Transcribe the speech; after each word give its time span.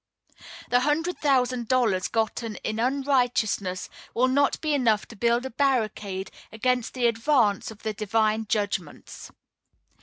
The 0.71 0.79
hundred 0.79 1.19
thousand 1.19 1.67
dollars 1.67 2.07
gotten 2.07 2.55
in 2.63 2.79
unrighteousness 2.79 3.87
will 4.15 4.29
not 4.29 4.59
be 4.59 4.73
enough 4.73 5.05
to 5.09 5.15
build 5.15 5.45
a 5.45 5.51
barricade 5.51 6.31
against 6.51 6.95
the 6.95 7.05
advance 7.05 7.69
of 7.69 7.83
the 7.83 7.93
divine 7.93 8.47
judgments. 8.49 9.29